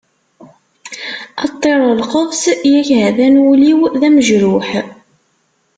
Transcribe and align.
A 1.43 1.45
ṭṭir 1.51 1.77
n 1.87 1.97
lqefṣ, 2.01 2.41
yak 2.71 2.89
ha-t-an 2.99 3.35
wul-iw 3.43 3.81
d 3.99 4.01
amejruḥ. 4.07 4.69